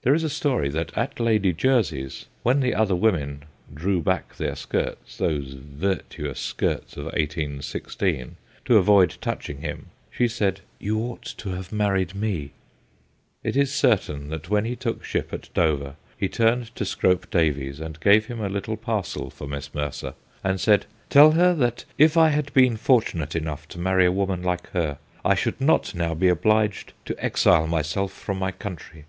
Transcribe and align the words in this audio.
There 0.00 0.14
is 0.14 0.24
a 0.24 0.30
story 0.30 0.70
that 0.70 0.96
at 0.96 1.20
Lady 1.20 1.52
Jersey's, 1.52 2.24
when 2.42 2.60
the 2.60 2.74
other 2.74 2.94
women 2.96 3.42
drew 3.74 4.00
back 4.00 4.34
their 4.38 4.56
skirts 4.56 5.18
those 5.18 5.52
virtuous 5.52 6.40
skirts 6.40 6.96
of 6.96 7.04
1816! 7.04 8.36
to 8.64 8.78
avoid 8.78 9.16
touching 9.20 9.60
him, 9.60 9.88
she 10.10 10.26
said,' 10.26 10.62
You 10.88 11.00
ought 11.02 11.26
to 11.36 11.50
have 11.50 11.70
married 11.70 12.14
me/ 12.14 12.52
It 13.44 13.58
is 13.58 13.70
certain 13.70 14.30
that 14.30 14.48
when 14.48 14.64
he 14.64 14.74
took 14.74 15.04
ship 15.04 15.34
at 15.34 15.52
Dover 15.52 15.96
he 16.16 16.30
turned 16.30 16.74
to 16.76 16.86
Scrope 16.86 17.28
Davies 17.30 17.78
and 17.78 18.00
gave 18.00 18.24
him 18.24 18.40
a 18.40 18.48
little 18.48 18.78
parcel 18.78 19.28
for 19.28 19.46
Miss 19.46 19.74
Mercer, 19.74 20.14
and 20.42 20.58
said,' 20.58 20.86
Tell 21.10 21.32
her 21.32 21.52
that 21.56 21.84
if 21.98 22.16
I 22.16 22.30
had 22.30 22.54
been 22.54 22.78
fortunate 22.78 23.36
enough 23.36 23.68
to 23.68 23.78
marry 23.78 24.06
a 24.06 24.12
woman 24.12 24.42
like 24.42 24.70
her, 24.70 24.96
I 25.26 25.34
should 25.34 25.60
not 25.60 25.94
now 25.94 26.14
be 26.14 26.28
obliged 26.28 26.94
to 27.04 27.22
exile 27.22 27.66
myself 27.66 28.14
from 28.14 28.38
my 28.38 28.50
country.' 28.52 29.04